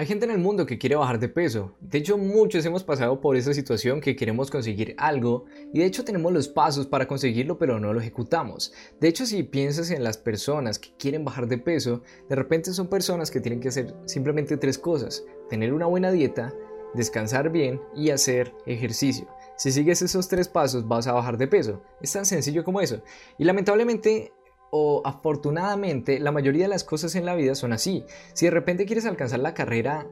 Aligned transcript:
Hay 0.00 0.06
gente 0.06 0.26
en 0.26 0.30
el 0.30 0.38
mundo 0.38 0.64
que 0.64 0.78
quiere 0.78 0.94
bajar 0.94 1.18
de 1.18 1.28
peso. 1.28 1.74
De 1.80 1.98
hecho, 1.98 2.16
muchos 2.16 2.64
hemos 2.64 2.84
pasado 2.84 3.20
por 3.20 3.34
esa 3.34 3.52
situación 3.52 4.00
que 4.00 4.14
queremos 4.14 4.48
conseguir 4.48 4.94
algo 4.96 5.46
y 5.74 5.80
de 5.80 5.86
hecho 5.86 6.04
tenemos 6.04 6.32
los 6.32 6.46
pasos 6.46 6.86
para 6.86 7.08
conseguirlo 7.08 7.58
pero 7.58 7.80
no 7.80 7.92
lo 7.92 7.98
ejecutamos. 7.98 8.72
De 9.00 9.08
hecho, 9.08 9.26
si 9.26 9.42
piensas 9.42 9.90
en 9.90 10.04
las 10.04 10.16
personas 10.16 10.78
que 10.78 10.90
quieren 10.96 11.24
bajar 11.24 11.48
de 11.48 11.58
peso, 11.58 12.04
de 12.28 12.36
repente 12.36 12.72
son 12.74 12.86
personas 12.86 13.32
que 13.32 13.40
tienen 13.40 13.58
que 13.58 13.70
hacer 13.70 13.92
simplemente 14.04 14.56
tres 14.56 14.78
cosas. 14.78 15.24
Tener 15.50 15.72
una 15.72 15.86
buena 15.86 16.12
dieta, 16.12 16.54
descansar 16.94 17.50
bien 17.50 17.80
y 17.96 18.10
hacer 18.10 18.54
ejercicio. 18.66 19.26
Si 19.56 19.72
sigues 19.72 20.00
esos 20.00 20.28
tres 20.28 20.46
pasos 20.46 20.86
vas 20.86 21.08
a 21.08 21.12
bajar 21.12 21.38
de 21.38 21.48
peso. 21.48 21.82
Es 22.00 22.12
tan 22.12 22.24
sencillo 22.24 22.62
como 22.62 22.80
eso. 22.80 23.02
Y 23.36 23.42
lamentablemente 23.42 24.32
o 24.70 25.02
afortunadamente 25.04 26.20
la 26.20 26.32
mayoría 26.32 26.64
de 26.64 26.68
las 26.68 26.84
cosas 26.84 27.14
en 27.14 27.26
la 27.26 27.34
vida 27.34 27.54
son 27.54 27.72
así. 27.72 28.04
Si 28.34 28.46
de 28.46 28.50
repente 28.50 28.86
quieres 28.86 29.06
alcanzar 29.06 29.40
la 29.40 29.54
carrera 29.54 30.06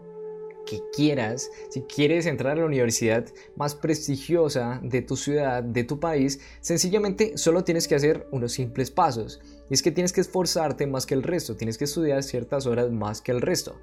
que 0.66 0.82
quieras, 0.92 1.50
si 1.70 1.82
quieres 1.82 2.26
entrar 2.26 2.56
a 2.56 2.60
la 2.60 2.66
universidad 2.66 3.24
más 3.54 3.74
prestigiosa 3.74 4.80
de 4.82 5.00
tu 5.00 5.16
ciudad, 5.16 5.62
de 5.62 5.84
tu 5.84 6.00
país, 6.00 6.40
sencillamente 6.60 7.38
solo 7.38 7.64
tienes 7.64 7.88
que 7.88 7.94
hacer 7.94 8.26
unos 8.32 8.52
simples 8.52 8.90
pasos. 8.90 9.40
Y 9.70 9.74
es 9.74 9.82
que 9.82 9.92
tienes 9.92 10.12
que 10.12 10.20
esforzarte 10.20 10.86
más 10.86 11.06
que 11.06 11.14
el 11.14 11.22
resto, 11.22 11.56
tienes 11.56 11.78
que 11.78 11.84
estudiar 11.84 12.22
ciertas 12.22 12.66
horas 12.66 12.90
más 12.90 13.22
que 13.22 13.32
el 13.32 13.40
resto. 13.40 13.76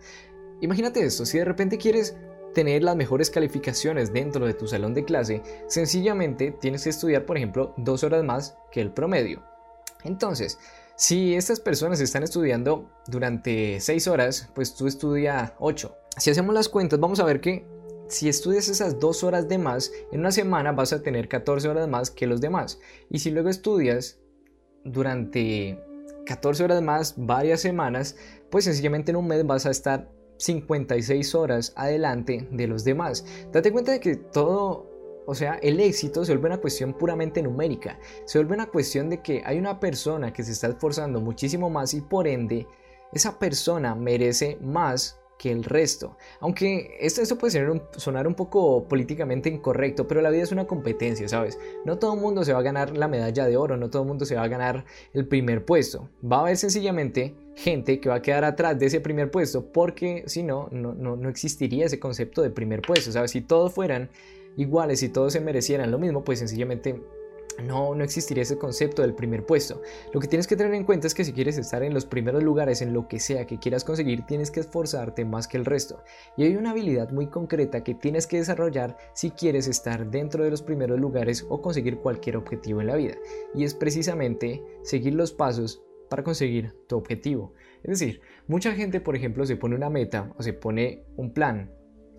Imagínate 0.61 1.03
esto, 1.03 1.25
si 1.25 1.39
de 1.39 1.45
repente 1.45 1.77
quieres 1.77 2.15
tener 2.53 2.83
las 2.83 2.95
mejores 2.95 3.31
calificaciones 3.31 4.13
dentro 4.13 4.45
de 4.45 4.53
tu 4.53 4.67
salón 4.67 4.93
de 4.93 5.05
clase, 5.05 5.41
sencillamente 5.67 6.51
tienes 6.51 6.83
que 6.83 6.91
estudiar, 6.91 7.25
por 7.25 7.37
ejemplo, 7.37 7.73
dos 7.77 8.03
horas 8.03 8.23
más 8.23 8.57
que 8.71 8.81
el 8.81 8.91
promedio. 8.91 9.52
Entonces, 10.03 10.59
si 10.95 11.33
estas 11.33 11.59
personas 11.59 11.99
están 11.99 12.23
estudiando 12.23 12.89
durante 13.07 13.79
6 13.79 14.07
horas, 14.07 14.49
pues 14.53 14.75
tú 14.75 14.87
estudia 14.87 15.55
8. 15.59 15.95
Si 16.17 16.29
hacemos 16.29 16.53
las 16.53 16.69
cuentas, 16.69 16.99
vamos 16.99 17.19
a 17.19 17.25
ver 17.25 17.41
que 17.41 17.65
si 18.07 18.29
estudias 18.29 18.67
esas 18.67 18.99
2 18.99 19.23
horas 19.23 19.47
de 19.47 19.57
más, 19.57 19.91
en 20.11 20.19
una 20.19 20.31
semana 20.31 20.71
vas 20.71 20.93
a 20.93 21.01
tener 21.01 21.27
14 21.27 21.67
horas 21.67 21.87
más 21.87 22.11
que 22.11 22.27
los 22.27 22.41
demás. 22.41 22.79
Y 23.09 23.19
si 23.19 23.31
luego 23.31 23.49
estudias 23.49 24.19
durante 24.83 25.79
14 26.25 26.63
horas 26.63 26.81
más 26.81 27.15
varias 27.17 27.61
semanas, 27.61 28.15
pues 28.51 28.65
sencillamente 28.65 29.11
en 29.11 29.17
un 29.17 29.27
mes 29.27 29.45
vas 29.45 29.65
a 29.65 29.71
estar 29.71 30.09
56 30.37 31.35
horas 31.35 31.73
adelante 31.75 32.47
de 32.51 32.67
los 32.67 32.83
demás. 32.83 33.25
Date 33.51 33.71
cuenta 33.71 33.93
de 33.93 33.99
que 33.99 34.15
todo 34.15 34.92
o 35.25 35.35
sea, 35.35 35.55
el 35.61 35.79
éxito 35.79 36.25
se 36.25 36.33
vuelve 36.33 36.47
una 36.47 36.61
cuestión 36.61 36.93
puramente 36.93 37.41
numérica. 37.41 37.99
Se 38.25 38.37
vuelve 38.39 38.55
una 38.55 38.67
cuestión 38.67 39.09
de 39.09 39.21
que 39.21 39.41
hay 39.45 39.57
una 39.57 39.79
persona 39.79 40.33
que 40.33 40.43
se 40.43 40.51
está 40.51 40.67
esforzando 40.67 41.21
muchísimo 41.21 41.69
más 41.69 41.93
y 41.93 42.01
por 42.01 42.27
ende 42.27 42.67
esa 43.13 43.37
persona 43.37 43.95
merece 43.95 44.57
más 44.61 45.19
que 45.37 45.51
el 45.51 45.63
resto. 45.63 46.17
Aunque 46.39 46.97
esto, 46.99 47.37
puede 47.37 47.81
sonar 47.97 48.27
un 48.27 48.33
poco 48.33 48.87
políticamente 48.87 49.49
incorrecto, 49.49 50.07
pero 50.07 50.21
la 50.21 50.29
vida 50.29 50.43
es 50.43 50.51
una 50.51 50.67
competencia, 50.67 51.27
¿sabes? 51.27 51.59
No 51.85 51.97
todo 51.99 52.13
el 52.13 52.21
mundo 52.21 52.43
se 52.43 52.53
va 52.53 52.59
a 52.59 52.63
ganar 52.63 52.95
la 52.95 53.07
medalla 53.07 53.45
de 53.45 53.57
oro, 53.57 53.75
no 53.75 53.89
todo 53.89 54.03
el 54.03 54.07
mundo 54.07 54.25
se 54.25 54.35
va 54.35 54.43
a 54.43 54.47
ganar 54.47 54.85
el 55.13 55.27
primer 55.27 55.65
puesto. 55.65 56.09
Va 56.23 56.37
a 56.37 56.41
haber 56.41 56.57
sencillamente 56.57 57.35
gente 57.55 57.99
que 57.99 58.09
va 58.09 58.15
a 58.15 58.21
quedar 58.21 58.45
atrás 58.45 58.79
de 58.79 58.85
ese 58.85 58.99
primer 59.01 59.31
puesto 59.31 59.71
porque 59.71 60.23
si 60.27 60.43
no, 60.43 60.69
no, 60.71 60.93
no 60.93 61.29
existiría 61.29 61.85
ese 61.85 61.99
concepto 61.99 62.41
de 62.41 62.49
primer 62.49 62.81
puesto, 62.81 63.11
¿sabes? 63.11 63.31
Si 63.31 63.41
todos 63.41 63.73
fueran 63.73 64.09
iguales 64.57 65.03
y 65.03 65.09
todos 65.09 65.33
se 65.33 65.41
merecieran 65.41 65.91
lo 65.91 65.99
mismo, 65.99 66.23
pues 66.23 66.39
sencillamente 66.39 67.01
no, 67.61 67.93
no 67.93 68.03
existiría 68.03 68.43
ese 68.43 68.57
concepto 68.57 69.01
del 69.01 69.13
primer 69.13 69.45
puesto. 69.45 69.81
Lo 70.11 70.19
que 70.19 70.27
tienes 70.27 70.47
que 70.47 70.55
tener 70.55 70.73
en 70.73 70.85
cuenta 70.85 71.07
es 71.07 71.13
que 71.13 71.23
si 71.23 71.33
quieres 71.33 71.57
estar 71.57 71.83
en 71.83 71.93
los 71.93 72.05
primeros 72.05 72.43
lugares 72.43 72.81
en 72.81 72.93
lo 72.93 73.07
que 73.07 73.19
sea 73.19 73.45
que 73.45 73.59
quieras 73.59 73.83
conseguir, 73.83 74.25
tienes 74.25 74.49
que 74.49 74.59
esforzarte 74.59 75.25
más 75.25 75.47
que 75.47 75.57
el 75.57 75.65
resto. 75.65 76.03
Y 76.35 76.43
hay 76.43 76.55
una 76.55 76.71
habilidad 76.71 77.11
muy 77.11 77.27
concreta 77.27 77.83
que 77.83 77.95
tienes 77.95 78.27
que 78.27 78.37
desarrollar 78.37 78.97
si 79.13 79.31
quieres 79.31 79.67
estar 79.67 80.09
dentro 80.09 80.43
de 80.43 80.51
los 80.51 80.63
primeros 80.63 80.99
lugares 80.99 81.45
o 81.49 81.61
conseguir 81.61 81.97
cualquier 81.97 82.37
objetivo 82.37 82.81
en 82.81 82.87
la 82.87 82.95
vida. 82.95 83.15
Y 83.53 83.63
es 83.63 83.73
precisamente 83.73 84.63
seguir 84.81 85.13
los 85.13 85.31
pasos 85.31 85.83
para 86.09 86.23
conseguir 86.23 86.73
tu 86.87 86.97
objetivo. 86.97 87.53
Es 87.83 87.99
decir, 87.99 88.21
mucha 88.47 88.71
gente, 88.73 89.01
por 89.01 89.15
ejemplo, 89.15 89.45
se 89.45 89.57
pone 89.57 89.75
una 89.75 89.89
meta 89.89 90.33
o 90.37 90.43
se 90.43 90.53
pone 90.53 91.05
un 91.17 91.33
plan 91.33 91.71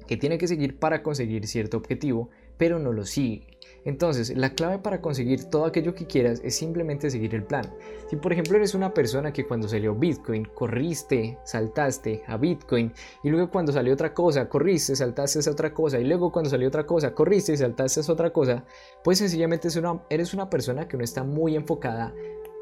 que 0.07 0.17
tiene 0.17 0.39
que 0.39 0.49
seguir 0.49 0.79
para 0.79 1.03
conseguir 1.03 1.47
cierto 1.47 1.77
objetivo, 1.77 2.31
pero 2.57 2.79
no 2.79 2.93
lo 2.93 3.05
sigue. 3.05 3.55
Entonces, 3.85 4.35
la 4.37 4.55
clave 4.55 4.79
para 4.79 5.01
conseguir 5.01 5.45
todo 5.45 5.67
aquello 5.67 5.95
que 5.95 6.07
quieras 6.07 6.41
es 6.43 6.57
simplemente 6.57 7.11
seguir 7.11 7.35
el 7.35 7.45
plan. 7.45 7.75
Si 8.09 8.17
por 8.17 8.33
ejemplo 8.33 8.57
eres 8.57 8.75
una 8.75 8.95
persona 8.95 9.33
que 9.33 9.45
cuando 9.47 9.69
salió 9.69 9.95
Bitcoin 9.95 10.47
corriste, 10.47 11.39
saltaste 11.45 12.23
a 12.27 12.39
Bitcoin 12.39 12.93
y 13.23 13.29
luego 13.29 13.51
cuando 13.51 13.73
salió 13.73 13.93
otra 13.93 14.15
cosa 14.15 14.49
corriste, 14.49 14.97
saltaste 14.97 15.39
a 15.47 15.53
otra 15.53 15.75
cosa 15.75 15.99
y 15.99 16.05
luego 16.05 16.33
cuando 16.33 16.51
salió 16.51 16.69
otra 16.69 16.87
cosa 16.87 17.15
corriste 17.15 17.53
y 17.53 17.57
saltaste 17.57 18.01
a 18.01 18.13
otra 18.13 18.33
cosa, 18.33 18.65
pues 19.03 19.19
sencillamente 19.19 19.69
eres 20.09 20.35
una 20.35 20.49
persona 20.49 20.89
que 20.89 20.97
no 20.97 21.05
está 21.05 21.23
muy 21.23 21.55
enfocada 21.55 22.15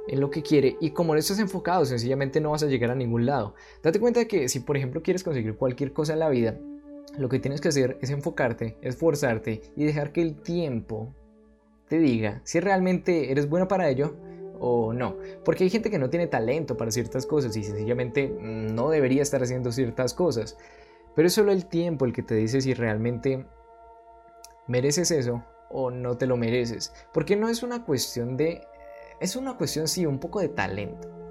en 0.09 0.21
lo 0.21 0.31
que 0.31 0.43
quiere 0.43 0.77
y 0.81 0.91
como 0.91 1.13
no 1.13 1.21
estás 1.21 1.39
enfocado 1.39 1.85
sencillamente 1.85 2.41
no 2.41 2.51
vas 2.51 2.65
a 2.65 2.67
llegar 2.67 2.91
a 2.91 2.97
ningún 2.97 3.27
lado. 3.27 3.55
Date 3.83 4.01
cuenta 4.01 4.21
de 4.21 4.27
que 4.27 4.49
si 4.49 4.59
por 4.61 4.77
ejemplo 4.77 5.03
quieres 5.03 5.23
conseguir 5.23 5.57
cualquier 5.57 5.93
cosa 5.93 6.15
en 6.15 6.19
la 6.19 6.29
vida, 6.29 6.59
lo 7.17 7.29
que 7.29 7.39
tienes 7.39 7.61
que 7.61 7.69
hacer 7.69 7.99
es 8.01 8.11
enfocarte, 8.11 8.77
esforzarte 8.81 9.61
y 9.77 9.85
dejar 9.85 10.13
que 10.13 10.23
el 10.23 10.41
tiempo 10.41 11.15
te 11.89 11.99
diga 11.99 12.41
si 12.45 12.61
realmente 12.61 13.31
eres 13.31 13.49
bueno 13.49 13.69
para 13.69 13.89
ello 13.89 14.17
o 14.59 14.93
no. 14.93 15.17
Porque 15.45 15.65
hay 15.65 15.71
gente 15.71 15.91
que 15.91 15.99
no 15.99 16.11
tiene 16.11 16.27
talento 16.27 16.77
para 16.77 16.91
ciertas 16.91 17.27
cosas 17.27 17.57
y 17.57 17.65
sencillamente 17.65 18.29
no 18.41 18.91
debería 18.91 19.23
estar 19.23 19.43
haciendo 19.43 19.73
ciertas 19.73 20.15
cosas. 20.15 20.57
Pero 21.15 21.29
es 21.29 21.35
solo 21.35 21.53
el 21.53 21.67
tiempo 21.67 22.05
el 22.05 22.13
que 22.13 22.23
te 22.23 22.35
dice 22.35 22.61
si 22.61 22.73
realmente 22.73 23.45
mereces 24.67 25.11
eso 25.11 25.45
o 25.71 25.91
no 25.91 26.17
te 26.17 26.27
lo 26.27 26.37
mereces. 26.37 26.93
Porque 27.13 27.37
no 27.37 27.49
es 27.49 27.63
una 27.63 27.85
cuestión 27.85 28.37
de... 28.37 28.63
Es 29.21 29.37
una 29.37 29.57
cuestión, 29.57 29.87
sí, 29.87 30.07
un 30.07 30.19
poco 30.19 30.41
de 30.41 30.49
talento 30.49 31.22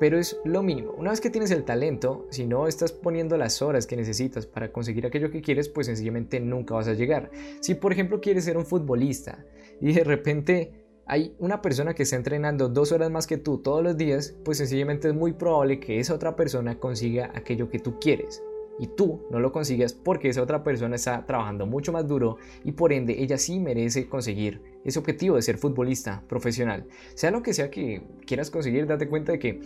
pero 0.00 0.18
es 0.18 0.40
lo 0.44 0.62
mínimo. 0.62 0.92
Una 0.92 1.10
vez 1.10 1.20
que 1.20 1.28
tienes 1.28 1.50
el 1.50 1.62
talento, 1.62 2.26
si 2.30 2.46
no 2.46 2.66
estás 2.66 2.90
poniendo 2.90 3.36
las 3.36 3.60
horas 3.60 3.86
que 3.86 3.96
necesitas 3.96 4.46
para 4.46 4.72
conseguir 4.72 5.06
aquello 5.06 5.30
que 5.30 5.42
quieres, 5.42 5.68
pues 5.68 5.86
sencillamente 5.86 6.40
nunca 6.40 6.74
vas 6.74 6.88
a 6.88 6.94
llegar. 6.94 7.30
Si 7.60 7.74
por 7.74 7.92
ejemplo 7.92 8.20
quieres 8.20 8.44
ser 8.44 8.56
un 8.56 8.64
futbolista 8.64 9.44
y 9.78 9.92
de 9.92 10.02
repente 10.02 10.72
hay 11.06 11.34
una 11.38 11.60
persona 11.60 11.94
que 11.94 12.04
está 12.04 12.16
entrenando 12.16 12.68
dos 12.68 12.92
horas 12.92 13.10
más 13.10 13.26
que 13.26 13.36
tú 13.36 13.58
todos 13.58 13.84
los 13.84 13.96
días, 13.96 14.34
pues 14.42 14.56
sencillamente 14.56 15.08
es 15.08 15.14
muy 15.14 15.34
probable 15.34 15.78
que 15.78 16.00
esa 16.00 16.14
otra 16.14 16.34
persona 16.34 16.78
consiga 16.78 17.30
aquello 17.34 17.68
que 17.68 17.78
tú 17.78 18.00
quieres 18.00 18.42
y 18.80 18.86
tú 18.86 19.20
no 19.30 19.40
lo 19.40 19.52
consigas 19.52 19.92
porque 19.92 20.30
esa 20.30 20.40
otra 20.40 20.64
persona 20.64 20.96
está 20.96 21.26
trabajando 21.26 21.66
mucho 21.66 21.92
más 21.92 22.08
duro 22.08 22.38
y 22.64 22.72
por 22.72 22.94
ende 22.94 23.22
ella 23.22 23.36
sí 23.36 23.60
merece 23.60 24.08
conseguir 24.08 24.62
ese 24.84 24.98
objetivo 24.98 25.36
de 25.36 25.42
ser 25.42 25.58
futbolista 25.58 26.22
profesional. 26.26 26.86
Sea 27.14 27.30
lo 27.30 27.42
que 27.42 27.52
sea 27.52 27.70
que 27.70 28.02
quieras 28.26 28.50
conseguir, 28.50 28.86
date 28.86 29.06
cuenta 29.06 29.32
de 29.32 29.38
que 29.38 29.60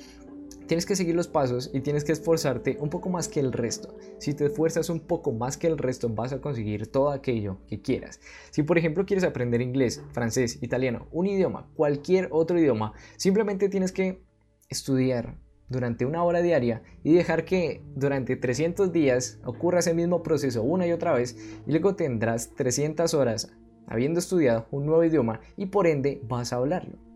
tienes 0.66 0.87
que 0.87 0.97
seguir 0.97 1.15
los 1.15 1.28
pasos 1.28 1.71
y 1.72 1.81
tienes 1.81 2.05
que 2.05 2.12
esforzarte 2.12 2.77
un 2.81 2.91
poco 2.91 3.10
más 3.10 3.28
que 3.28 3.41
el 3.41 3.53
resto. 3.53 3.97
Si 4.19 4.34
te 4.34 4.47
esfuerzas 4.47 4.91
un 4.91 5.00
poco 5.00 5.32
más 5.32 5.56
que 5.56 5.66
el 5.66 5.78
resto, 5.78 6.09
vas 6.09 6.32
a 6.32 6.41
conseguir 6.41 6.87
todo 6.87 7.10
aquello 7.10 7.59
que 7.69 7.81
quieras. 7.81 8.21
Si 8.50 8.62
por 8.62 8.78
ejemplo 8.78 9.06
quieres 9.06 9.25
aprender 9.25 9.60
inglés, 9.60 10.03
francés, 10.12 10.62
italiano, 10.62 11.06
un 11.12 11.27
idioma, 11.27 11.69
cualquier 11.75 12.28
otro 12.31 12.59
idioma, 12.59 12.93
simplemente 13.16 13.69
tienes 13.69 13.93
que 13.93 14.22
estudiar, 14.69 15.37
durante 15.69 16.05
una 16.05 16.22
hora 16.22 16.43
diaria 16.43 16.82
y 17.03 17.15
dejar 17.15 17.44
que 17.44 17.82
durante 17.94 18.37
300 18.37 18.93
días 18.93 19.38
ocurra 19.44 19.81
ese 19.81 19.94
mismo 19.94 20.22
proceso 20.22 20.62
una 20.62 20.87
y 20.87 20.93
otra 20.93 21.12
vez 21.12 21.37
y 21.66 21.71
luego 21.71 21.97
tendrás 21.97 22.55
300 22.55 23.15
horas 23.15 23.53
habiendo 23.87 24.19
estudiado 24.19 24.66
un 24.71 24.87
nuevo 24.87 25.05
idioma 25.05 25.41
y 25.56 25.66
por 25.66 25.87
ende 25.87 26.21
vas 26.28 26.53
a 26.53 26.56
hablarlo. 26.56 27.14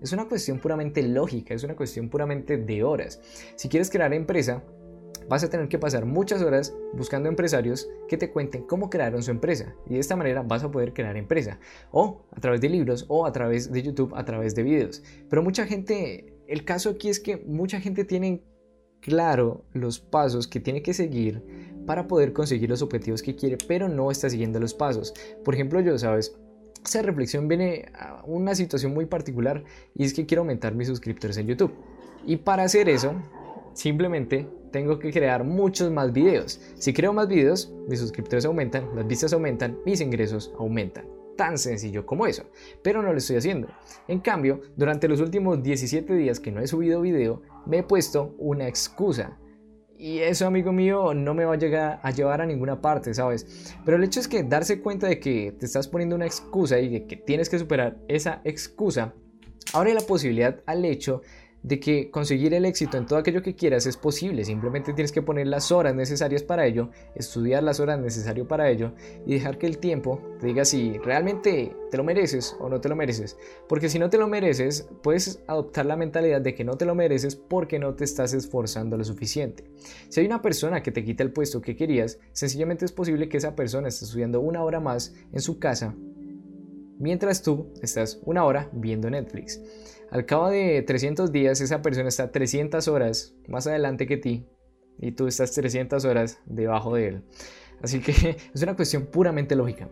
Es 0.00 0.12
una 0.12 0.26
cuestión 0.28 0.58
puramente 0.58 1.02
lógica, 1.02 1.54
es 1.54 1.62
una 1.62 1.76
cuestión 1.76 2.08
puramente 2.08 2.56
de 2.56 2.82
horas. 2.82 3.20
Si 3.56 3.68
quieres 3.68 3.90
crear 3.90 4.14
empresa, 4.14 4.62
vas 5.28 5.44
a 5.44 5.50
tener 5.50 5.68
que 5.68 5.78
pasar 5.78 6.06
muchas 6.06 6.42
horas 6.42 6.74
buscando 6.94 7.28
empresarios 7.28 7.88
que 8.08 8.16
te 8.16 8.30
cuenten 8.30 8.66
cómo 8.66 8.90
crearon 8.90 9.22
su 9.22 9.30
empresa 9.30 9.74
y 9.86 9.94
de 9.94 10.00
esta 10.00 10.16
manera 10.16 10.42
vas 10.42 10.64
a 10.64 10.70
poder 10.70 10.92
crear 10.92 11.16
empresa 11.16 11.60
o 11.92 12.24
a 12.32 12.40
través 12.40 12.60
de 12.60 12.68
libros 12.68 13.04
o 13.08 13.26
a 13.26 13.32
través 13.32 13.70
de 13.70 13.82
YouTube, 13.82 14.12
a 14.16 14.24
través 14.24 14.54
de 14.54 14.62
videos. 14.62 15.02
Pero 15.28 15.42
mucha 15.42 15.66
gente 15.66 16.34
el 16.48 16.64
caso 16.64 16.90
aquí 16.90 17.08
es 17.08 17.20
que 17.20 17.36
mucha 17.36 17.80
gente 17.80 18.04
tiene 18.04 18.42
claro 19.00 19.64
los 19.72 20.00
pasos 20.00 20.48
que 20.48 20.60
tiene 20.60 20.82
que 20.82 20.94
seguir 20.94 21.42
para 21.86 22.06
poder 22.06 22.32
conseguir 22.32 22.68
los 22.68 22.82
objetivos 22.82 23.22
que 23.22 23.36
quiere, 23.36 23.56
pero 23.68 23.88
no 23.88 24.10
está 24.10 24.28
siguiendo 24.28 24.58
los 24.58 24.74
pasos. 24.74 25.14
Por 25.44 25.54
ejemplo, 25.54 25.80
yo, 25.80 25.96
¿sabes? 25.96 26.36
Esa 26.84 27.02
reflexión 27.02 27.48
viene 27.48 27.86
a 27.94 28.22
una 28.24 28.54
situación 28.54 28.94
muy 28.94 29.06
particular 29.06 29.64
y 29.94 30.04
es 30.04 30.14
que 30.14 30.26
quiero 30.26 30.42
aumentar 30.42 30.74
mis 30.74 30.88
suscriptores 30.88 31.36
en 31.36 31.46
YouTube. 31.46 31.72
Y 32.26 32.36
para 32.36 32.64
hacer 32.64 32.88
eso, 32.88 33.14
simplemente 33.74 34.48
tengo 34.72 34.98
que 34.98 35.10
crear 35.10 35.44
muchos 35.44 35.90
más 35.90 36.12
videos. 36.12 36.60
Si 36.76 36.92
creo 36.92 37.12
más 37.12 37.28
videos, 37.28 37.72
mis 37.88 38.00
suscriptores 38.00 38.44
aumentan, 38.44 38.88
las 38.94 39.06
vistas 39.06 39.32
aumentan, 39.32 39.78
mis 39.84 40.00
ingresos 40.00 40.52
aumentan 40.58 41.20
tan 41.40 41.56
sencillo 41.56 42.04
como 42.04 42.26
eso, 42.26 42.44
pero 42.82 43.02
no 43.02 43.12
lo 43.12 43.16
estoy 43.16 43.36
haciendo. 43.36 43.68
En 44.08 44.20
cambio, 44.20 44.60
durante 44.76 45.08
los 45.08 45.22
últimos 45.22 45.62
17 45.62 46.12
días 46.12 46.38
que 46.38 46.52
no 46.52 46.60
he 46.60 46.66
subido 46.66 47.00
video, 47.00 47.40
me 47.64 47.78
he 47.78 47.82
puesto 47.82 48.34
una 48.36 48.68
excusa. 48.68 49.38
Y 50.00 50.20
eso, 50.20 50.46
amigo 50.46 50.72
mío, 50.72 51.12
no 51.12 51.34
me 51.34 51.44
va 51.44 51.52
a 51.52 51.58
llegar 51.58 52.00
a 52.02 52.10
llevar 52.10 52.40
a 52.40 52.46
ninguna 52.46 52.80
parte, 52.80 53.12
¿sabes? 53.12 53.74
Pero 53.84 53.98
el 53.98 54.04
hecho 54.04 54.18
es 54.18 54.28
que 54.28 54.42
darse 54.42 54.80
cuenta 54.80 55.06
de 55.06 55.20
que 55.20 55.52
te 55.52 55.66
estás 55.66 55.88
poniendo 55.88 56.16
una 56.16 56.24
excusa 56.24 56.80
y 56.80 56.88
de 56.88 57.06
que 57.06 57.16
tienes 57.16 57.50
que 57.50 57.58
superar 57.58 57.98
esa 58.08 58.40
excusa, 58.44 59.12
abre 59.74 59.92
la 59.92 60.00
posibilidad 60.00 60.62
al 60.64 60.86
hecho 60.86 61.20
de 61.62 61.78
que 61.80 62.10
conseguir 62.10 62.54
el 62.54 62.64
éxito 62.64 62.96
en 62.96 63.06
todo 63.06 63.18
aquello 63.18 63.42
que 63.42 63.54
quieras 63.54 63.86
es 63.86 63.96
posible, 63.96 64.44
simplemente 64.44 64.92
tienes 64.92 65.12
que 65.12 65.22
poner 65.22 65.46
las 65.46 65.72
horas 65.72 65.94
necesarias 65.94 66.42
para 66.42 66.66
ello, 66.66 66.90
estudiar 67.14 67.62
las 67.62 67.80
horas 67.80 68.00
necesarias 68.00 68.46
para 68.46 68.70
ello 68.70 68.92
y 69.26 69.34
dejar 69.34 69.58
que 69.58 69.66
el 69.66 69.78
tiempo 69.78 70.20
te 70.40 70.46
diga 70.46 70.64
si 70.64 70.98
realmente 70.98 71.76
te 71.90 71.96
lo 71.96 72.04
mereces 72.04 72.56
o 72.60 72.68
no 72.68 72.80
te 72.80 72.88
lo 72.88 72.96
mereces. 72.96 73.36
Porque 73.68 73.88
si 73.88 73.98
no 73.98 74.08
te 74.08 74.18
lo 74.18 74.28
mereces, 74.28 74.88
puedes 75.02 75.42
adoptar 75.46 75.86
la 75.86 75.96
mentalidad 75.96 76.40
de 76.40 76.54
que 76.54 76.64
no 76.64 76.76
te 76.76 76.86
lo 76.86 76.94
mereces 76.94 77.36
porque 77.36 77.78
no 77.78 77.94
te 77.94 78.04
estás 78.04 78.32
esforzando 78.32 78.96
lo 78.96 79.04
suficiente. 79.04 79.64
Si 80.08 80.20
hay 80.20 80.26
una 80.26 80.42
persona 80.42 80.82
que 80.82 80.92
te 80.92 81.04
quita 81.04 81.22
el 81.22 81.32
puesto 81.32 81.60
que 81.60 81.76
querías, 81.76 82.18
sencillamente 82.32 82.84
es 82.84 82.92
posible 82.92 83.28
que 83.28 83.36
esa 83.36 83.54
persona 83.54 83.88
esté 83.88 84.04
estudiando 84.04 84.40
una 84.40 84.62
hora 84.62 84.80
más 84.80 85.14
en 85.32 85.40
su 85.40 85.58
casa 85.58 85.94
mientras 87.00 87.42
tú 87.42 87.72
estás 87.82 88.20
una 88.24 88.44
hora 88.44 88.68
viendo 88.72 89.10
Netflix. 89.10 89.60
Al 90.10 90.26
cabo 90.26 90.50
de 90.50 90.82
300 90.82 91.32
días, 91.32 91.60
esa 91.60 91.82
persona 91.82 92.08
está 92.08 92.30
300 92.30 92.86
horas 92.88 93.34
más 93.48 93.66
adelante 93.66 94.06
que 94.06 94.16
ti 94.16 94.46
y 94.98 95.12
tú 95.12 95.26
estás 95.26 95.52
300 95.52 96.04
horas 96.04 96.40
debajo 96.46 96.94
de 96.94 97.08
él. 97.08 97.22
Así 97.82 98.00
que 98.00 98.12
es 98.54 98.62
una 98.62 98.76
cuestión 98.76 99.06
puramente 99.06 99.56
lógica. 99.56 99.88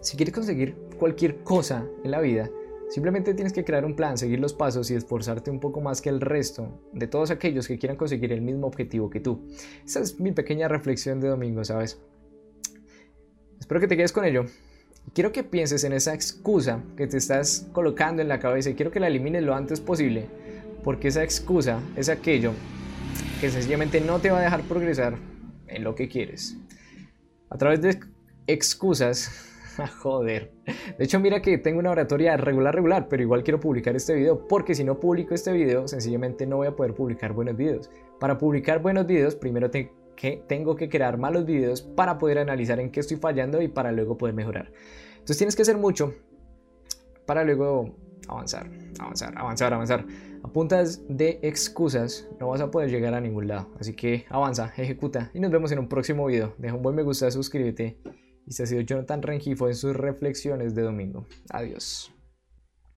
Si 0.00 0.16
quieres 0.16 0.34
conseguir 0.34 0.74
cualquier 0.98 1.44
cosa 1.44 1.86
en 2.02 2.10
la 2.10 2.20
vida, 2.20 2.50
simplemente 2.88 3.34
tienes 3.34 3.52
que 3.52 3.64
crear 3.64 3.84
un 3.84 3.94
plan, 3.94 4.16
seguir 4.16 4.40
los 4.40 4.54
pasos 4.54 4.90
y 4.90 4.94
esforzarte 4.94 5.50
un 5.50 5.60
poco 5.60 5.80
más 5.80 6.00
que 6.00 6.08
el 6.08 6.20
resto 6.20 6.80
de 6.92 7.06
todos 7.06 7.30
aquellos 7.30 7.68
que 7.68 7.78
quieran 7.78 7.96
conseguir 7.96 8.32
el 8.32 8.40
mismo 8.40 8.66
objetivo 8.66 9.10
que 9.10 9.20
tú. 9.20 9.46
Esa 9.84 10.00
es 10.00 10.18
mi 10.18 10.32
pequeña 10.32 10.68
reflexión 10.68 11.20
de 11.20 11.28
domingo, 11.28 11.64
¿sabes? 11.64 12.00
Espero 13.60 13.80
que 13.80 13.88
te 13.88 13.96
quedes 13.96 14.12
con 14.12 14.24
ello. 14.24 14.46
Quiero 15.14 15.32
que 15.32 15.44
pienses 15.44 15.84
en 15.84 15.92
esa 15.92 16.14
excusa 16.14 16.82
que 16.96 17.06
te 17.06 17.16
estás 17.16 17.68
colocando 17.72 18.22
en 18.22 18.28
la 18.28 18.38
cabeza 18.38 18.70
y 18.70 18.74
quiero 18.74 18.90
que 18.90 19.00
la 19.00 19.06
elimines 19.06 19.42
lo 19.42 19.54
antes 19.54 19.80
posible, 19.80 20.26
porque 20.84 21.08
esa 21.08 21.22
excusa 21.22 21.80
es 21.96 22.08
aquello 22.08 22.52
que 23.40 23.50
sencillamente 23.50 24.00
no 24.00 24.18
te 24.18 24.30
va 24.30 24.40
a 24.40 24.42
dejar 24.42 24.62
progresar 24.62 25.16
en 25.68 25.84
lo 25.84 25.94
que 25.94 26.08
quieres. 26.08 26.56
A 27.48 27.56
través 27.56 27.80
de 27.80 27.98
excusas, 28.46 29.30
joder. 30.00 30.52
De 30.98 31.04
hecho, 31.04 31.20
mira 31.20 31.42
que 31.42 31.58
tengo 31.58 31.78
una 31.78 31.90
oratoria 31.90 32.36
regular, 32.36 32.74
regular, 32.74 33.08
pero 33.08 33.22
igual 33.22 33.42
quiero 33.42 33.60
publicar 33.60 33.96
este 33.96 34.14
video, 34.14 34.46
porque 34.46 34.74
si 34.74 34.84
no 34.84 35.00
publico 35.00 35.34
este 35.34 35.52
video, 35.52 35.86
sencillamente 35.88 36.46
no 36.46 36.56
voy 36.56 36.68
a 36.68 36.76
poder 36.76 36.94
publicar 36.94 37.32
buenos 37.32 37.56
videos. 37.56 37.90
Para 38.18 38.38
publicar 38.38 38.80
buenos 38.80 39.06
videos, 39.06 39.34
primero 39.34 39.70
te 39.70 39.92
que 40.16 40.42
tengo 40.46 40.74
que 40.76 40.88
crear 40.88 41.18
malos 41.18 41.44
videos 41.44 41.82
para 41.82 42.18
poder 42.18 42.38
analizar 42.38 42.80
en 42.80 42.90
qué 42.90 43.00
estoy 43.00 43.18
fallando 43.18 43.62
y 43.62 43.68
para 43.68 43.92
luego 43.92 44.16
poder 44.16 44.34
mejorar. 44.34 44.72
Entonces 45.12 45.38
tienes 45.38 45.56
que 45.56 45.62
hacer 45.62 45.76
mucho 45.76 46.14
para 47.26 47.44
luego 47.44 47.96
avanzar, 48.28 48.70
avanzar, 48.98 49.36
avanzar, 49.36 49.74
avanzar. 49.74 50.06
A 50.42 50.48
puntas 50.48 51.02
de 51.08 51.40
excusas 51.42 52.28
no 52.38 52.48
vas 52.48 52.60
a 52.60 52.70
poder 52.70 52.90
llegar 52.90 53.14
a 53.14 53.20
ningún 53.20 53.48
lado. 53.48 53.68
Así 53.78 53.94
que 53.94 54.24
avanza, 54.28 54.72
ejecuta 54.76 55.30
y 55.34 55.40
nos 55.40 55.50
vemos 55.50 55.72
en 55.72 55.78
un 55.78 55.88
próximo 55.88 56.26
video. 56.26 56.54
Deja 56.58 56.74
un 56.74 56.82
buen 56.82 56.94
me 56.94 57.02
gusta, 57.02 57.30
suscríbete. 57.30 57.98
Y 58.46 58.50
este 58.50 58.62
ha 58.62 58.66
sido 58.66 58.80
Jonathan 58.82 59.22
Rengifo 59.22 59.66
en 59.66 59.74
sus 59.74 59.94
reflexiones 59.96 60.74
de 60.74 60.82
domingo. 60.82 61.26
Adiós. 61.50 62.15